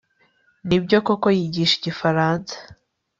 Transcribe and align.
nibyo 0.67 0.97
koko 1.05 1.27
yigisha 1.37 1.75
igifaransa 1.79 2.55